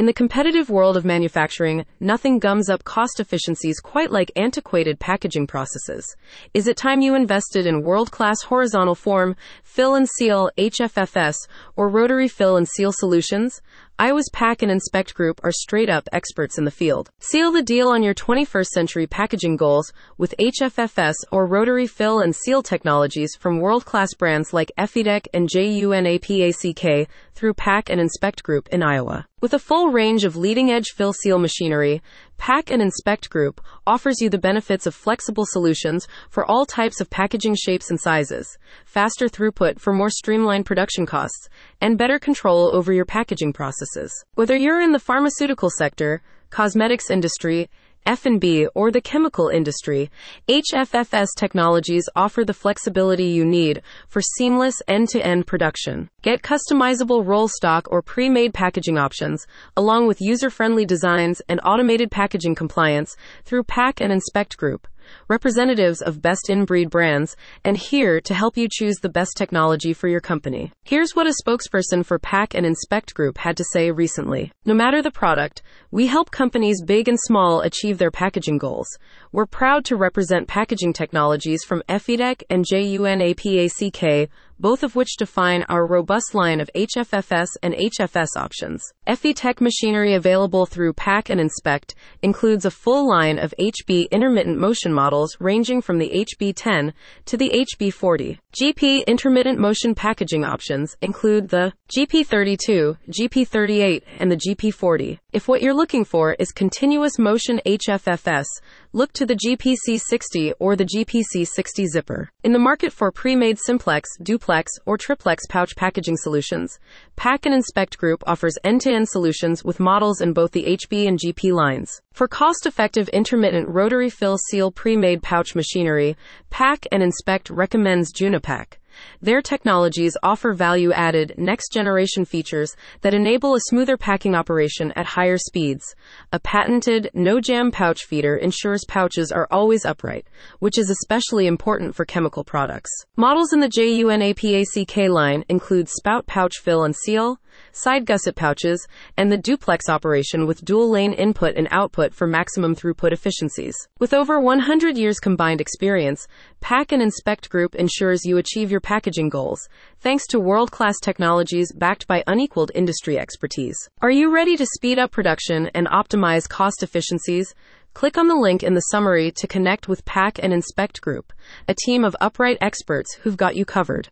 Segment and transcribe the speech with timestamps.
[0.00, 5.46] In the competitive world of manufacturing, nothing gums up cost efficiencies quite like antiquated packaging
[5.46, 6.16] processes.
[6.54, 11.36] Is it time you invested in world class horizontal form, fill and seal, HFFS,
[11.76, 13.60] or rotary fill and seal solutions?
[14.00, 17.10] Iowa's Pack and Inspect Group are straight up experts in the field.
[17.18, 22.34] Seal the deal on your 21st century packaging goals with HFFS or rotary fill and
[22.34, 28.70] seal technologies from world class brands like Effytec and JUNAPACK through Pack and Inspect Group
[28.70, 29.26] in Iowa.
[29.42, 32.00] With a full range of leading edge fill seal machinery,
[32.40, 37.10] Pack and Inspect Group offers you the benefits of flexible solutions for all types of
[37.10, 41.50] packaging shapes and sizes, faster throughput for more streamlined production costs,
[41.82, 44.24] and better control over your packaging processes.
[44.36, 47.68] Whether you're in the pharmaceutical sector, cosmetics industry,
[48.06, 50.10] F&B, or the chemical industry,
[50.48, 56.08] HFFS technologies offer the flexibility you need for seamless end-to-end production.
[56.22, 59.46] Get customizable roll stock or pre-made packaging options,
[59.76, 64.86] along with user-friendly designs and automated packaging compliance through Pack and Inspect Group
[65.28, 69.92] representatives of best in breed brands, and here to help you choose the best technology
[69.92, 70.72] for your company.
[70.84, 74.52] Here's what a spokesperson for Pack and Inspect Group had to say recently.
[74.64, 78.88] No matter the product, we help companies big and small achieve their packaging goals.
[79.32, 84.28] We're proud to represent packaging technologies from Effytec and JUNAPACK
[84.60, 88.84] both of which define our robust line of HFFS and HFS options.
[89.08, 94.92] Effytec machinery available through Pack and Inspect includes a full line of HB intermittent motion
[94.92, 96.92] models ranging from the HB10
[97.24, 98.38] to the HB40.
[98.52, 105.18] GP intermittent motion packaging options include the GP32, GP38, and the GP40.
[105.32, 108.44] If what you're looking for is continuous motion HFFS,
[108.92, 112.30] look to the GPC60 or the GPC60 zipper.
[112.42, 116.78] In the market for pre-made simplex, duplex, or triplex pouch packaging solutions,
[117.14, 121.52] Pack and Inspect Group offers end-to-end solutions with models in both the HB and GP
[121.52, 122.00] lines.
[122.12, 126.16] For cost-effective intermittent rotary fill seal pre-made pouch machinery,
[126.50, 128.79] Pack and Inspect recommends JUNAPACK.
[129.22, 135.06] Their technologies offer value added next generation features that enable a smoother packing operation at
[135.06, 135.94] higher speeds.
[136.32, 140.26] A patented no jam pouch feeder ensures pouches are always upright,
[140.58, 142.90] which is especially important for chemical products.
[143.16, 147.38] Models in the JUNAPACK line include spout pouch fill and seal,
[147.72, 152.74] side gusset pouches, and the duplex operation with dual lane input and output for maximum
[152.74, 153.76] throughput efficiencies.
[153.98, 156.26] With over 100 years combined experience,
[156.60, 159.68] Pack and Inspect Group ensures you achieve your packaging goals,
[160.00, 163.76] thanks to world class technologies backed by unequaled industry expertise.
[164.02, 167.54] Are you ready to speed up production and optimize cost efficiencies?
[167.92, 171.32] Click on the link in the summary to connect with Pack and Inspect Group,
[171.66, 174.08] a team of upright experts who've got you covered.